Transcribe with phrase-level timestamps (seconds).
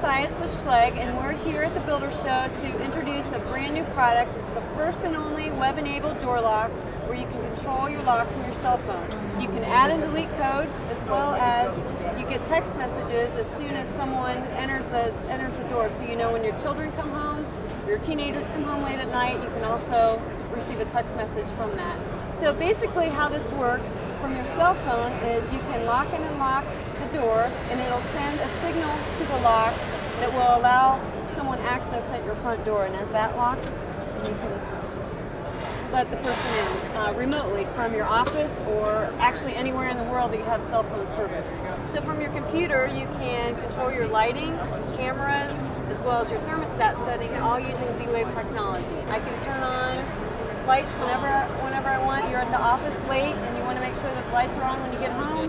[0.00, 3.82] Mathias with Schlage, and we're here at the Builder Show to introduce a brand new
[3.82, 4.36] product.
[4.36, 6.70] It's the first and only web-enabled door lock
[7.08, 9.10] where you can control your lock from your cell phone.
[9.40, 11.82] You can add and delete codes as well as
[12.16, 15.88] you get text messages as soon as someone enters the enters the door.
[15.88, 17.44] So you know when your children come home,
[17.88, 20.22] your teenagers come home late at night, you can also
[20.58, 22.32] receive a text message from that.
[22.32, 26.64] So basically how this works from your cell phone is you can lock and unlock
[26.94, 29.72] the door and it'll send a signal to the lock
[30.18, 33.84] that will allow someone access at your front door and as that locks
[34.16, 34.60] then you can
[35.92, 40.32] let the person in uh, remotely from your office or actually anywhere in the world
[40.32, 41.58] that you have cell phone service.
[41.86, 44.58] So from your computer you can control your lighting,
[44.96, 48.96] cameras, as well as your thermostat setting all using Z-Wave technology.
[49.08, 49.77] I can turn on
[50.68, 51.30] lights whenever
[51.64, 52.28] whenever I want.
[52.28, 54.64] You're at the office late and you want to make sure that the lights are
[54.64, 55.48] on when you get home,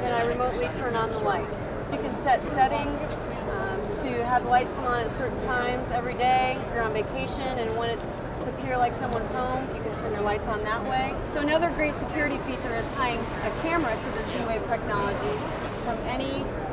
[0.00, 1.70] then I remotely turn on the lights.
[1.92, 3.12] You can set settings
[3.52, 6.58] um, to have the lights come on at certain times every day.
[6.60, 8.00] If you're on vacation and want it
[8.40, 11.14] to appear like someone's home, you can turn your lights on that way.
[11.28, 15.38] So another great security feature is tying a camera to the Z-Wave technology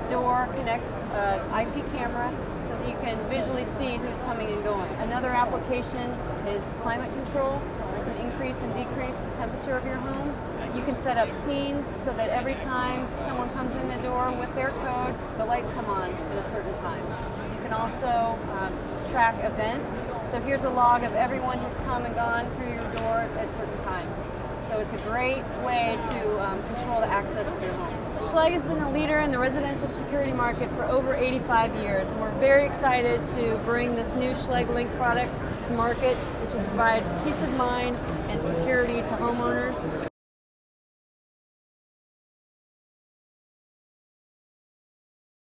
[0.09, 4.91] door connect uh, IP camera so that you can visually see who's coming and going.
[4.95, 6.09] Another application
[6.47, 7.61] is climate control.
[7.97, 10.35] You can increase and decrease the temperature of your home.
[10.75, 14.53] You can set up scenes so that every time someone comes in the door with
[14.55, 17.03] their code, the lights come on at a certain time.
[17.53, 18.73] You can also um,
[19.09, 20.03] track events.
[20.25, 23.77] So here's a log of everyone who's come and gone through your door at certain
[23.79, 24.29] times.
[24.59, 27.95] So it's a great way to um, control the access of your home.
[28.19, 32.19] Schlage has been a leader in the residential security market for over 85 years, and
[32.19, 37.01] we're very excited to bring this new Schlage Link product to market, which will provide
[37.23, 37.95] peace of mind
[38.29, 40.08] and security to homeowners.